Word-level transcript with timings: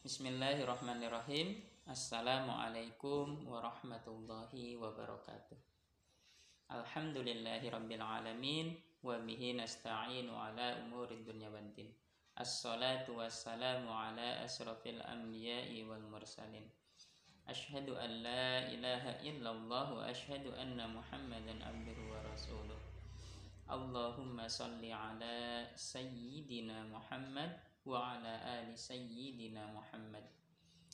Bismillahirrahmanirrahim. 0.00 1.60
Assalamualaikum 1.84 3.44
warahmatullahi 3.44 4.72
wabarakatuh. 4.80 5.60
Alhamdulillahi 6.72 7.68
rabbil 7.68 8.00
alamin 8.00 8.80
wa 9.04 9.20
bihi 9.20 9.60
nasta'inu 9.60 10.32
ala 10.32 10.80
umuri 10.80 11.20
dunya 11.20 11.52
waddin. 11.52 11.92
Assalatu 12.32 13.20
wassalamu 13.20 13.92
ala 13.92 14.40
asrafil 14.40 15.04
anbiya'i 15.04 15.84
wal 15.84 16.00
mursalin. 16.08 16.64
Ashhadu 17.44 17.92
an 18.00 18.24
la 18.24 18.72
ilaha 18.72 19.20
illallah 19.20 20.00
wa 20.00 20.08
ashhadu 20.08 20.56
anna 20.56 20.88
Muhammadan 20.88 21.60
abduhu 21.60 22.08
wa 22.08 22.24
rasuluh. 22.24 22.80
Allahumma 23.68 24.48
salli 24.48 24.96
ala 24.96 25.68
sayyidina 25.76 26.88
Muhammad 26.88 27.52
wa 27.84 28.16
ala 28.16 28.34
ali 28.60 28.76
sayyidina 28.76 29.64
Muhammad. 29.72 30.24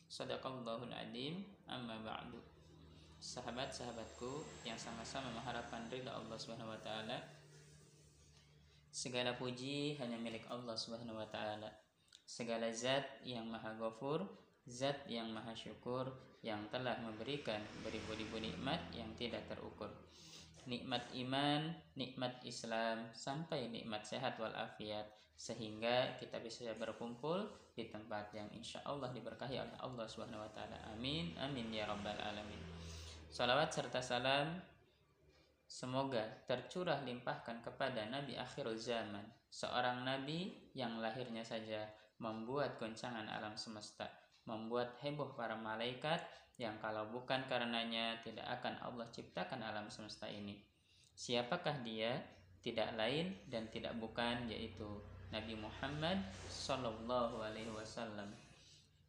Sadaqallahul 0.07 0.95
adim 0.95 1.43
amma 1.67 1.99
ba'du. 2.03 2.39
Sahabat-sahabatku 3.19 4.63
yang 4.63 4.79
sama-sama 4.79 5.33
mengharapkan 5.35 5.91
ridha 5.91 6.15
Allah 6.15 6.37
Subhanahu 6.39 6.71
wa 6.71 6.81
taala. 6.85 7.19
Segala 8.95 9.35
puji 9.35 9.99
hanya 9.99 10.15
milik 10.17 10.47
Allah 10.47 10.79
Subhanahu 10.79 11.19
wa 11.19 11.27
taala. 11.27 11.69
Segala 12.23 12.71
zat 12.71 13.07
yang 13.27 13.51
maha 13.51 13.75
ghafur, 13.75 14.23
zat 14.67 15.07
yang 15.11 15.31
maha 15.35 15.55
syukur 15.59 16.11
yang 16.47 16.63
telah 16.71 16.95
memberikan 17.03 17.59
beribu-ribu 17.83 18.39
nikmat 18.39 18.79
yang 18.95 19.11
tidak 19.19 19.43
terukur. 19.51 19.91
Nikmat 20.67 21.15
iman, 21.15 21.71
nikmat 21.95 22.43
Islam, 22.43 23.11
sampai 23.15 23.71
nikmat 23.71 24.03
sehat 24.03 24.35
walafiat 24.43 25.07
sehingga 25.37 26.17
kita 26.17 26.41
bisa 26.41 26.73
berkumpul 26.81 27.47
di 27.77 27.93
tempat 27.93 28.33
yang 28.33 28.49
insya 28.57 28.81
Allah 28.89 29.13
diberkahi 29.13 29.61
oleh 29.61 29.79
Allah 29.79 30.07
Subhanahu 30.09 30.43
wa 30.43 30.51
taala. 30.51 30.81
Amin. 30.97 31.37
Amin 31.37 31.69
ya 31.71 31.85
rabbal 31.85 32.17
alamin. 32.17 32.59
Salawat 33.29 33.69
serta 33.69 34.01
salam 34.01 34.49
semoga 35.69 36.25
tercurah 36.49 37.05
limpahkan 37.05 37.61
kepada 37.61 38.09
Nabi 38.09 38.39
akhir 38.41 38.65
zaman, 38.81 39.29
seorang 39.53 40.07
nabi 40.09 40.71
yang 40.73 40.97
lahirnya 41.03 41.45
saja 41.45 41.85
membuat 42.17 42.81
goncangan 42.81 43.29
alam 43.29 43.53
semesta, 43.61 44.09
membuat 44.47 44.97
heboh 45.03 45.35
para 45.35 45.59
malaikat 45.59 46.23
yang 46.57 46.79
kalau 46.81 47.05
bukan 47.13 47.45
karenanya 47.51 48.17
tidak 48.25 48.49
akan 48.49 48.81
Allah 48.81 49.07
ciptakan 49.13 49.61
alam 49.61 49.93
semesta 49.93 50.25
ini. 50.31 50.57
Siapakah 51.13 51.85
dia? 51.85 52.17
Tidak 52.65 52.99
lain 52.99 53.47
dan 53.47 53.71
tidak 53.71 53.95
bukan 54.01 54.51
yaitu 54.51 54.87
Nabi 55.31 55.55
Muhammad 55.55 56.19
Sallallahu 56.51 57.43
Alaihi 57.43 57.71
Wasallam 57.71 58.33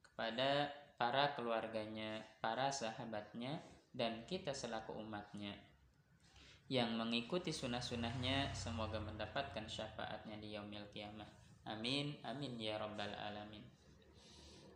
kepada 0.03 0.69
para 0.97 1.33
keluarganya, 1.33 2.21
para 2.41 2.69
sahabatnya, 2.73 3.61
dan 3.93 4.25
kita 4.29 4.53
selaku 4.53 4.93
umatnya 4.93 5.57
yang 6.67 6.99
mengikuti 6.99 7.55
sunnah-sunnahnya 7.55 8.51
semoga 8.51 8.99
mendapatkan 8.99 9.65
syafaatnya 9.71 10.35
di 10.35 10.51
yaumil 10.51 10.83
kiamah. 10.91 11.27
Amin, 11.63 12.19
amin 12.27 12.59
ya 12.59 12.75
rabbal 12.75 13.15
alamin. 13.15 13.63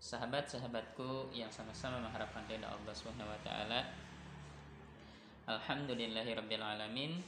Sahabat-sahabatku 0.02 1.30
yang 1.30 1.53
sama-sama 1.53 2.02
mengharapkan 2.02 2.41
ridha 2.49 2.66
Allah 2.66 2.89
Subhanahu 2.89 3.30
wa 3.30 3.38
taala. 3.45 3.85
Alhamdulillahirabbil 5.45 6.57
alamin. 6.57 7.21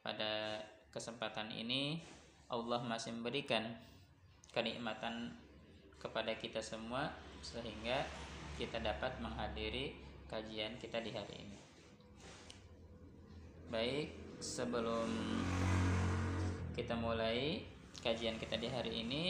Pada 0.00 0.64
kesempatan 0.88 1.52
ini 1.52 2.00
Allah 2.48 2.80
masih 2.88 3.12
memberikan 3.12 3.68
kenikmatan 4.56 5.36
kepada 6.00 6.32
kita 6.40 6.64
semua 6.64 7.12
sehingga 7.44 8.08
kita 8.56 8.80
dapat 8.80 9.20
menghadiri 9.20 9.92
kajian 10.24 10.80
kita 10.80 11.04
di 11.04 11.12
hari 11.12 11.36
ini. 11.36 11.60
Baik, 13.68 14.08
sebelum 14.40 15.12
kita 16.72 16.96
mulai 16.96 17.60
kajian 18.00 18.40
kita 18.40 18.56
di 18.56 18.72
hari 18.72 19.04
ini, 19.04 19.24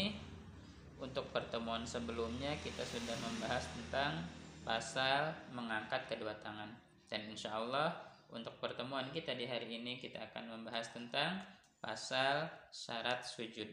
untuk 0.99 1.31
pertemuan 1.35 1.83
sebelumnya 1.87 2.55
kita 2.63 2.83
sudah 2.87 3.17
membahas 3.19 3.67
tentang 3.75 4.23
pasal 4.63 5.35
mengangkat 5.53 6.07
kedua 6.07 6.35
tangan. 6.41 6.71
Dan 7.11 7.31
insya 7.31 7.59
Allah 7.59 7.95
untuk 8.33 8.59
pertemuan 8.59 9.11
kita 9.15 9.37
di 9.39 9.47
hari 9.47 9.79
ini 9.79 10.01
kita 10.01 10.31
akan 10.33 10.59
membahas 10.59 10.91
tentang 10.91 11.43
pasal 11.79 12.49
syarat 12.73 13.23
sujud. 13.23 13.69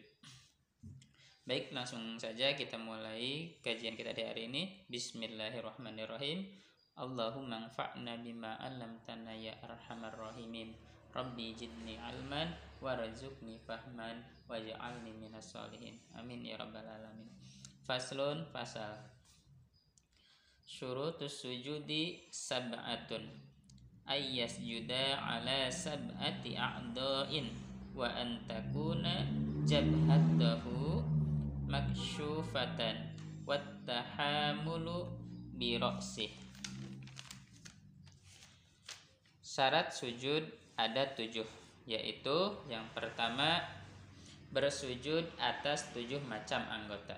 Baik, 1.42 1.74
langsung 1.74 2.22
saja 2.22 2.54
kita 2.54 2.78
mulai 2.78 3.58
kajian 3.66 3.98
kita 3.98 4.14
di 4.14 4.24
hari 4.24 4.46
ini. 4.46 4.86
Bismillahirrahmanirrahim. 4.88 6.46
Allahumma 7.02 7.66
anfa'na 7.66 8.22
bima 8.22 8.62
'allamtana 8.62 9.34
ya 9.34 9.58
arhamar 9.66 10.14
rahimin. 10.14 10.76
Rabbi 11.12 11.52
jidni 11.56 12.00
alman 12.00 12.56
warzuqni 12.80 13.60
fahman 13.68 14.24
waj'alni 14.48 15.12
minas 15.20 15.52
solihin. 15.52 16.00
Amin 16.16 16.44
ya 16.48 16.56
rabbal 16.56 16.88
alamin. 16.88 17.28
Faslun 17.84 18.48
fasal. 18.52 18.96
Syurutus 20.64 21.44
sujudi 21.44 22.32
sab'atun. 22.32 23.28
Ayyas 24.08 24.64
juda 24.64 25.20
ala 25.20 25.68
sab'ati 25.68 26.56
a'dha'in 26.56 27.52
wa 27.92 28.08
antakuna 28.08 29.28
jabhatahu 29.68 31.04
maksyufatan 31.68 33.12
wattahamulu 33.44 35.12
biroksih 35.60 36.32
Syarat 39.52 39.92
sujud 39.92 40.61
ada 40.78 41.04
tujuh 41.16 41.46
yaitu 41.90 42.38
yang 42.70 42.86
pertama 42.94 43.60
bersujud 44.52 45.24
atas 45.40 45.90
tujuh 45.96 46.20
macam 46.28 46.62
anggota. 46.68 47.16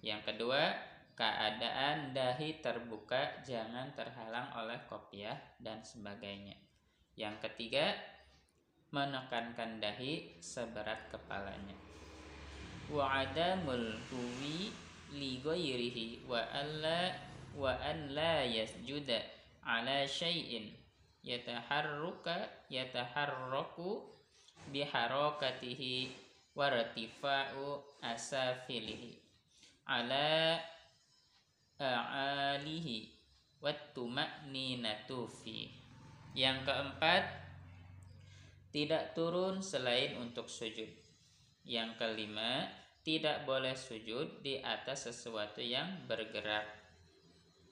Yang 0.00 0.32
kedua 0.32 0.72
keadaan 1.16 2.12
dahi 2.12 2.60
terbuka 2.60 3.40
jangan 3.44 3.92
terhalang 3.96 4.52
oleh 4.56 4.80
kopiah 4.88 5.36
dan 5.60 5.80
sebagainya. 5.84 6.56
Yang 7.16 7.48
ketiga 7.48 7.96
menekankan 8.92 9.80
dahi 9.80 10.40
seberat 10.40 11.08
kepalanya. 11.12 11.76
Wa 12.88 13.24
adamul 13.24 13.96
huwi 14.12 14.70
li 15.16 15.40
ghairihi 15.40 16.28
wa 16.28 16.40
alla 16.52 17.12
wa 17.56 17.72
an 17.80 18.12
la 18.12 18.44
yasjuda 18.44 19.20
ala 19.64 20.06
syai'in 20.06 20.85
yataharruka 21.26 22.46
yataharraku 22.70 24.06
biharakatihi 24.70 26.14
wa 26.54 26.70
ratifa'u 26.70 27.82
asafilihi 27.98 29.18
ala 29.90 30.62
a'alihi 31.82 33.10
wa 33.58 33.74
tuma'ninatu 33.90 35.26
fi 35.26 35.68
yang 36.36 36.62
keempat 36.62 37.46
tidak 38.76 39.16
turun 39.16 39.64
selain 39.64 40.20
untuk 40.20 40.52
sujud. 40.52 40.92
Yang 41.64 41.96
kelima, 41.96 42.68
tidak 43.00 43.48
boleh 43.48 43.72
sujud 43.72 44.44
di 44.44 44.60
atas 44.60 45.08
sesuatu 45.08 45.64
yang 45.64 46.04
bergerak 46.04 46.68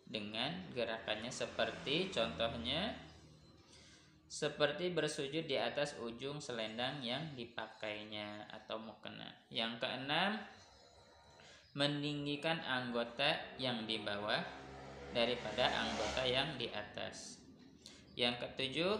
dengan 0.09 0.65
gerakannya 0.73 1.29
seperti 1.29 2.09
contohnya 2.09 2.97
seperti 4.35 4.91
bersujud 4.91 5.47
di 5.47 5.55
atas 5.55 5.95
ujung 6.03 6.43
selendang 6.43 6.99
yang 7.07 7.39
dipakainya 7.39 8.51
atau 8.51 8.83
mukena. 8.83 9.31
Yang 9.47 9.87
keenam, 9.87 10.43
meninggikan 11.79 12.59
anggota 12.67 13.39
yang 13.63 13.87
di 13.87 14.03
bawah 14.03 14.43
daripada 15.15 15.71
anggota 15.71 16.27
yang 16.27 16.59
di 16.59 16.67
atas. 16.75 17.39
Yang 18.19 18.43
ketujuh, 18.43 18.95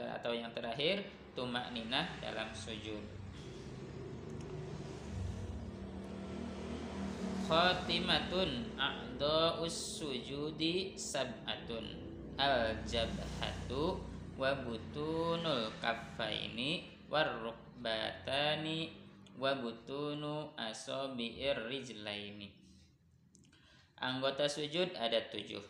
atau 0.00 0.32
yang 0.34 0.50
terakhir 0.50 1.04
tumak 1.36 1.70
ninah 1.76 2.08
dalam 2.24 2.48
sujud 2.56 3.04
khatimatun 7.50 8.78
a'dha'us 8.78 10.00
sujudi 10.00 10.94
sab'atun 10.96 11.84
al 12.38 12.80
jabhatu 12.88 14.09
wa 14.40 14.56
butunul 14.64 15.68
kaffaini 15.84 16.88
warrukbatani 17.12 18.88
wa 19.36 19.52
butunu 19.60 20.56
asabi'ir 20.56 21.68
rijlaini. 21.68 22.48
Anggota 24.00 24.48
sujud 24.48 24.96
ada 24.96 25.20
tujuh 25.28 25.60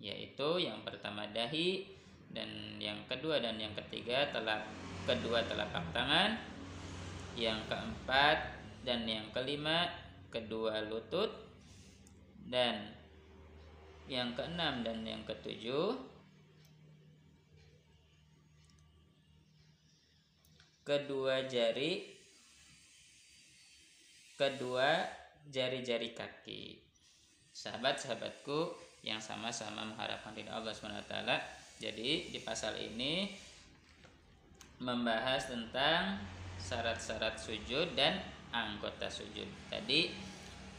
yaitu 0.00 0.48
yang 0.56 0.80
pertama 0.80 1.28
dahi 1.36 1.84
dan 2.32 2.80
yang 2.80 2.96
kedua 3.04 3.44
dan 3.44 3.60
yang 3.60 3.76
ketiga 3.76 4.32
telah 4.32 4.64
kedua 5.04 5.44
telapak 5.44 5.84
tangan 5.92 6.40
yang 7.36 7.60
keempat 7.68 8.56
dan 8.88 9.04
yang 9.04 9.28
kelima 9.36 9.92
kedua 10.32 10.80
lutut 10.88 11.28
dan 12.48 12.96
yang 14.08 14.32
keenam 14.32 14.80
dan 14.80 15.04
yang 15.04 15.20
ketujuh 15.28 16.13
kedua 20.84 21.48
jari. 21.48 22.12
Kedua 24.36 25.02
jari-jari 25.48 26.12
kaki. 26.12 26.78
Sahabat-sahabatku 27.54 28.76
yang 29.04 29.20
sama-sama 29.20 29.84
mengharapkan 29.84 30.32
ridha 30.32 30.56
Allah 30.56 30.74
SWT 30.74 31.14
jadi 31.78 32.32
di 32.32 32.38
pasal 32.40 32.74
ini 32.80 33.30
membahas 34.80 35.50
tentang 35.50 36.18
syarat-syarat 36.58 37.36
sujud 37.38 37.94
dan 37.94 38.22
anggota 38.54 39.10
sujud. 39.10 39.46
Tadi 39.68 40.10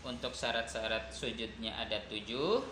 untuk 0.04 0.34
syarat-syarat 0.34 1.12
sujudnya 1.12 1.76
ada 1.76 2.00
tujuh 2.08 2.64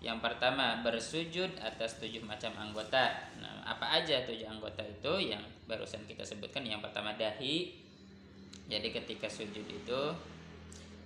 yang 0.00 0.16
pertama 0.24 0.80
bersujud 0.80 1.60
atas 1.60 2.00
tujuh 2.00 2.24
macam 2.24 2.56
anggota. 2.56 3.20
Nah, 3.36 3.60
apa 3.68 4.00
aja 4.00 4.24
tujuh 4.24 4.48
anggota 4.48 4.80
itu 4.80 5.28
yang 5.28 5.44
barusan 5.68 6.08
kita 6.08 6.24
sebutkan? 6.24 6.64
Yang 6.64 6.88
pertama 6.88 7.12
dahi. 7.20 7.76
Jadi 8.64 8.88
ketika 8.96 9.28
sujud 9.28 9.66
itu 9.68 10.00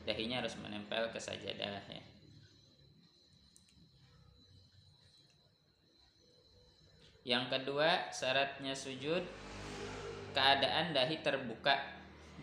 dahinya 0.06 0.46
harus 0.46 0.54
menempel 0.62 1.10
ke 1.10 1.18
sajadah 1.18 1.82
ya. 1.90 2.04
Yang 7.24 7.44
kedua 7.50 8.12
syaratnya 8.12 8.76
sujud 8.76 9.24
keadaan 10.36 10.92
dahi 10.92 11.24
terbuka, 11.24 11.72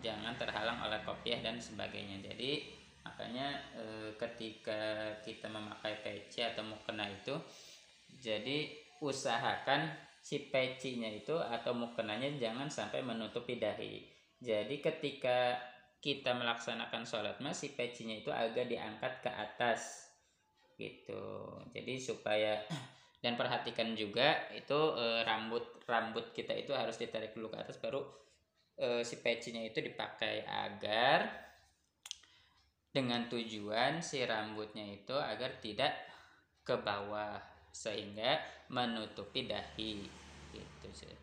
jangan 0.02 0.34
terhalang 0.36 0.84
oleh 0.84 1.00
kopiah 1.06 1.38
dan 1.38 1.62
sebagainya. 1.62 2.18
Jadi 2.18 2.81
makanya 3.02 3.58
e, 3.74 3.84
ketika 4.16 5.12
kita 5.22 5.50
memakai 5.50 6.00
peci 6.02 6.42
atau 6.42 6.62
mukena 6.62 7.06
itu 7.10 7.34
jadi 8.22 8.70
usahakan 9.02 9.90
si 10.22 10.46
pecinya 10.48 11.10
itu 11.10 11.34
atau 11.34 11.74
mukenanya 11.74 12.30
jangan 12.38 12.70
sampai 12.70 13.02
menutupi 13.02 13.58
dahi. 13.58 14.06
Jadi 14.38 14.78
ketika 14.78 15.58
kita 15.98 16.34
melaksanakan 16.34 17.02
sholat 17.02 17.38
masih 17.42 17.74
pecinya 17.74 18.14
itu 18.14 18.30
agak 18.30 18.70
diangkat 18.70 19.22
ke 19.22 19.30
atas 19.30 20.10
gitu. 20.78 21.58
Jadi 21.74 21.98
supaya 21.98 22.62
dan 23.22 23.38
perhatikan 23.38 23.94
juga 23.94 24.50
itu 24.54 24.78
e, 24.98 25.26
rambut 25.26 25.82
rambut 25.86 26.30
kita 26.34 26.54
itu 26.54 26.74
harus 26.74 26.98
ditarik 26.98 27.34
dulu 27.34 27.54
ke 27.54 27.58
atas 27.58 27.78
baru 27.78 28.02
e, 28.78 29.06
si 29.06 29.22
pecinya 29.22 29.62
itu 29.62 29.78
dipakai 29.78 30.42
agar 30.46 31.50
dengan 32.92 33.24
tujuan 33.32 34.04
si 34.04 34.20
rambutnya 34.22 34.84
itu 34.84 35.16
agar 35.16 35.56
tidak 35.64 35.96
ke 36.60 36.76
bawah 36.76 37.40
sehingga 37.72 38.36
menutupi 38.68 39.48
dahi 39.48 40.04
gitu 40.52 40.88
sih. 40.92 41.16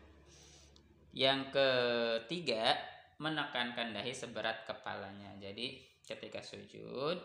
Yang 1.14 1.54
ketiga 1.54 2.74
menekankan 3.22 3.94
dahi 3.94 4.10
seberat 4.10 4.66
kepalanya. 4.66 5.38
Jadi 5.38 5.78
ketika 6.02 6.42
sujud 6.42 7.22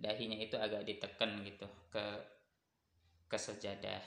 dahinya 0.00 0.40
itu 0.40 0.56
agak 0.56 0.88
ditekan 0.88 1.44
gitu 1.44 1.68
ke 1.92 2.04
ke 3.28 3.36
sejadah. 3.36 4.00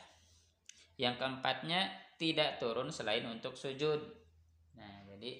Yang 0.99 1.15
keempatnya 1.21 1.87
tidak 2.19 2.59
turun 2.59 2.91
selain 2.91 3.23
untuk 3.29 3.55
sujud. 3.55 3.99
Nah, 4.75 5.07
jadi 5.07 5.31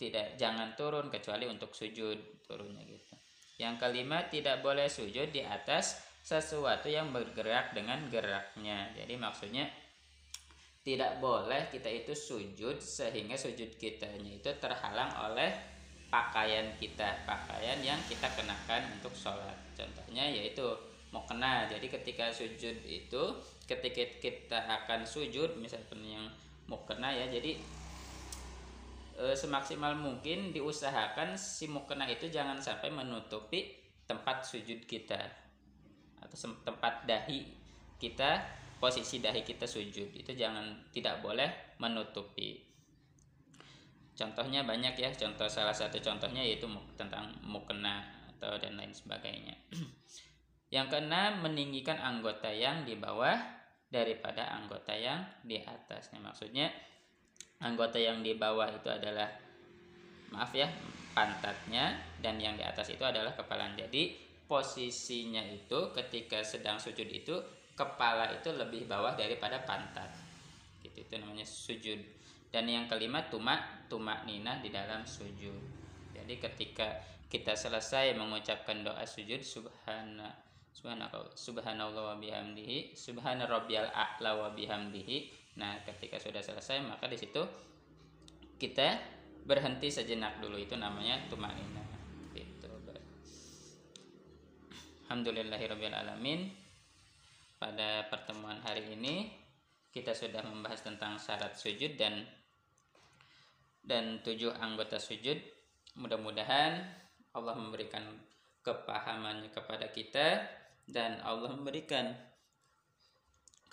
tidak 0.00 0.26
jangan 0.40 0.72
turun 0.72 1.12
kecuali 1.12 1.44
untuk 1.44 1.76
sujud 1.76 2.44
turunnya 2.48 2.84
gitu. 2.88 3.23
Yang 3.58 3.74
kelima, 3.80 4.26
tidak 4.30 4.60
boleh 4.60 4.90
sujud 4.90 5.30
di 5.30 5.42
atas 5.42 6.02
sesuatu 6.24 6.88
yang 6.88 7.12
bergerak 7.12 7.76
dengan 7.76 8.08
geraknya. 8.08 8.90
Jadi 8.96 9.14
maksudnya 9.20 9.68
tidak 10.84 11.20
boleh 11.20 11.68
kita 11.72 11.88
itu 11.88 12.12
sujud 12.12 12.76
sehingga 12.80 13.36
sujud 13.36 13.76
kitanya 13.80 14.36
itu 14.36 14.50
terhalang 14.60 15.08
oleh 15.30 15.52
pakaian 16.12 16.70
kita, 16.76 17.24
pakaian 17.24 17.80
yang 17.80 18.00
kita 18.08 18.28
kenakan 18.36 18.88
untuk 19.00 19.12
sholat. 19.16 19.56
Contohnya 19.76 20.28
yaitu 20.28 20.64
mau 21.14 21.22
kena. 21.24 21.70
Jadi 21.70 21.86
ketika 21.88 22.28
sujud 22.34 22.76
itu, 22.84 23.22
ketika 23.70 24.02
kita 24.18 24.58
akan 24.82 25.06
sujud, 25.06 25.54
misalkan 25.56 26.02
yang 26.02 26.26
mau 26.66 26.82
kena 26.82 27.12
ya, 27.12 27.30
jadi 27.30 27.58
e, 29.18 29.34
semaksimal 29.34 29.94
mungkin 29.96 30.50
diusahakan 30.50 31.38
si 31.38 31.70
mukena 31.70 32.06
itu 32.06 32.30
jangan 32.30 32.58
sampai 32.58 32.90
menutupi 32.90 33.74
tempat 34.04 34.44
sujud 34.44 34.84
kita 34.84 35.18
atau 36.20 36.36
tempat 36.64 37.08
dahi 37.08 37.48
kita 38.00 38.42
posisi 38.84 39.24
dahi 39.24 39.40
kita 39.40 39.64
sujud. 39.64 40.12
Itu 40.12 40.36
jangan 40.36 40.92
tidak 40.92 41.24
boleh 41.24 41.76
menutupi. 41.80 42.60
Contohnya 44.14 44.62
banyak 44.62 44.94
ya 44.94 45.10
contoh 45.10 45.48
salah 45.50 45.74
satu 45.74 45.98
contohnya 45.98 46.44
yaitu 46.44 46.70
tentang 46.94 47.34
mukena 47.42 48.04
atau 48.36 48.60
dan 48.60 48.78
lain 48.78 48.94
sebagainya. 48.94 49.56
Yang 50.74 50.86
keenam 50.90 51.42
meninggikan 51.42 51.98
anggota 52.02 52.50
yang 52.50 52.82
di 52.82 52.98
bawah 52.98 53.38
daripada 53.94 54.58
anggota 54.58 54.90
yang 54.90 55.22
di 55.46 55.62
atasnya 55.62 56.18
maksudnya 56.18 56.66
anggota 57.64 57.96
yang 57.96 58.20
di 58.20 58.36
bawah 58.36 58.68
itu 58.68 58.88
adalah 58.92 59.26
maaf 60.30 60.52
ya 60.52 60.68
pantatnya. 61.16 61.96
Dan 62.20 62.36
yang 62.36 62.54
di 62.56 62.64
atas 62.64 62.92
itu 62.92 63.00
adalah 63.00 63.32
kepala. 63.32 63.72
Jadi 63.72 64.16
posisinya 64.44 65.40
itu 65.48 65.90
ketika 65.96 66.44
sedang 66.44 66.76
sujud 66.76 67.08
itu 67.08 67.34
kepala 67.72 68.28
itu 68.36 68.52
lebih 68.52 68.84
bawah 68.84 69.16
daripada 69.16 69.64
pantat. 69.64 70.12
Gitu 70.84 71.08
itu 71.08 71.14
namanya 71.16 71.46
sujud. 71.48 72.00
Dan 72.52 72.70
yang 72.70 72.86
kelima 72.86 73.26
tumak 73.32 73.88
tumak 73.90 74.28
nina 74.28 74.60
di 74.60 74.70
dalam 74.70 75.02
sujud. 75.08 75.58
Jadi 76.14 76.38
ketika 76.38 76.86
kita 77.26 77.58
selesai 77.58 78.14
mengucapkan 78.14 78.86
doa 78.86 79.02
sujud 79.02 79.42
subhana 79.42 80.30
subhanallah 80.70 81.34
subhanallah 81.34 82.14
wa 82.14 82.16
bihamdihi 82.20 82.94
subhana 82.94 83.50
rabbiyal 83.50 83.90
a'la 83.90 84.38
wa 84.38 84.54
bihamdihi 84.54 85.43
Nah, 85.54 85.78
ketika 85.86 86.18
sudah 86.18 86.42
selesai 86.42 86.82
maka 86.82 87.06
di 87.06 87.14
situ 87.14 87.42
kita 88.58 88.98
berhenti 89.44 89.92
sejenak 89.92 90.40
dulu 90.40 90.56
itu 90.58 90.74
namanya 90.74 91.20
tumanina. 91.28 91.84
Gitu. 92.32 92.68
Alhamdulillahirabbil 95.06 95.94
alamin. 95.94 96.50
Pada 97.60 98.10
pertemuan 98.10 98.60
hari 98.60 98.98
ini 98.98 99.30
kita 99.94 100.10
sudah 100.10 100.42
membahas 100.42 100.82
tentang 100.82 101.16
syarat 101.22 101.54
sujud 101.54 101.94
dan 101.94 102.26
dan 103.84 104.24
tujuh 104.24 104.50
anggota 104.58 104.98
sujud. 104.98 105.38
Mudah-mudahan 105.94 106.82
Allah 107.36 107.54
memberikan 107.54 108.02
kepahamannya 108.64 109.52
kepada 109.52 109.92
kita 109.92 110.42
dan 110.88 111.20
Allah 111.22 111.52
memberikan 111.52 112.16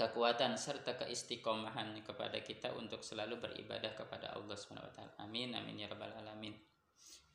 kekuatan 0.01 0.57
serta 0.57 0.97
keistiqomahan 0.97 1.93
kepada 2.01 2.41
kita 2.41 2.73
untuk 2.73 3.05
selalu 3.05 3.37
beribadah 3.37 3.93
kepada 3.93 4.33
Allah 4.33 4.57
Subhanahu 4.57 4.89
wa 4.89 4.93
taala. 4.97 5.13
Amin 5.21 5.53
amin 5.53 5.77
ya 5.77 5.85
rabbal 5.85 6.09
alamin. 6.17 6.57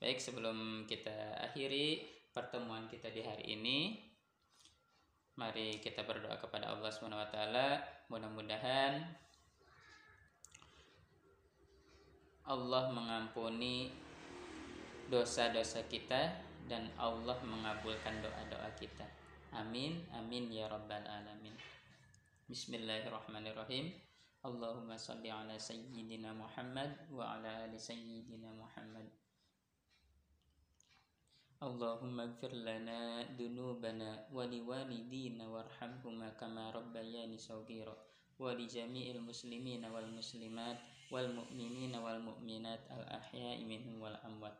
Baik, 0.03 0.19
sebelum 0.19 0.83
kita 0.85 1.39
akhiri 1.47 2.03
pertemuan 2.35 2.91
kita 2.91 3.09
di 3.15 3.23
hari 3.23 3.55
ini, 3.55 3.79
mari 5.39 5.79
kita 5.79 6.03
berdoa 6.03 6.43
kepada 6.43 6.75
Allah 6.75 6.91
Subhanahu 6.91 7.23
wa 7.23 7.31
taala, 7.31 7.81
mudah-mudahan 8.11 9.15
Allah 12.51 12.85
mengampuni 12.91 13.95
dosa-dosa 15.07 15.87
kita 15.87 16.35
dan 16.67 16.91
Allah 16.99 17.39
mengabulkan 17.47 18.19
doa-doa 18.27 18.75
kita. 18.75 19.07
Amin 19.55 20.03
amin 20.11 20.51
ya 20.51 20.67
rabbal 20.67 21.07
alamin. 21.07 21.55
Bismillahirrahmanirrahim. 22.47 23.91
Allahumma 24.47 24.95
salli 24.95 25.27
ala 25.27 25.59
sayyidina 25.59 26.31
Muhammad 26.31 26.95
wa 27.11 27.35
ala 27.35 27.67
ali 27.67 27.75
sayyidina 27.75 28.55
Muhammad. 28.55 29.03
Allahumma 31.59 32.31
gfir 32.39 32.55
lana 32.55 33.27
dunubana 33.35 34.31
wa 34.31 34.47
liwalidina 34.47 35.43
warhamhuma 35.51 36.39
kama 36.39 36.71
rabbayani 36.71 37.35
saghira 37.35 37.91
wa 38.39 38.55
li 38.55 38.71
jami'il 38.71 39.19
muslimina 39.19 39.91
wal 39.91 40.07
muslimat 40.07 40.79
wal 41.11 41.27
mu'minina 41.27 41.99
wal 41.99 42.23
mu'minat 42.23 42.79
al 42.95 43.11
ahya'i 43.11 43.67
minhum 43.67 43.99
wal 43.99 44.15
amwat. 44.23 44.55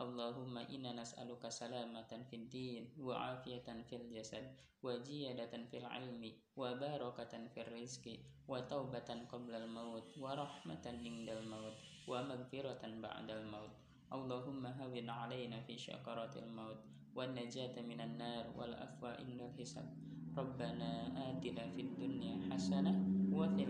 Allahumma 0.00 0.64
inna 0.72 0.96
nas'aluka 0.96 1.52
salamatan 1.52 2.24
fid 2.24 2.48
din 2.48 2.88
wa 2.96 3.36
afiyatan 3.36 3.84
fil 3.84 4.08
jasad 4.08 4.48
wa 4.80 4.96
jiyadatan 4.96 5.68
fil 5.68 5.84
ilmi 5.84 6.40
wa 6.56 6.72
barakatan 6.72 7.52
fil 7.52 7.68
rizki 7.68 8.24
wa 8.48 8.64
taubatan 8.64 9.28
qabla 9.28 9.60
al 9.60 9.68
maut 9.68 10.08
wa 10.16 10.32
rahmatan 10.32 11.04
indal 11.04 11.44
maut 11.44 11.76
wa 12.08 12.24
magfiratan 12.24 13.04
ba'dal 13.04 13.44
maut. 13.44 13.76
Allahumma 14.08 14.72
hawin 14.80 15.12
alaina 15.12 15.60
fi 15.68 15.76
syakaratil 15.76 16.48
maut 16.48 16.80
wa 17.12 17.28
najata 17.28 17.84
minan 17.84 18.16
nar 18.16 18.48
wal 18.56 18.72
afwa 18.72 19.20
innal 19.20 19.52
hisab. 19.52 19.84
Rabbana 20.32 21.12
atina 21.28 21.68
fid 21.76 21.92
dunya 22.00 22.40
hasanah 22.48 22.96
wa 23.28 23.44
fil 23.52 23.69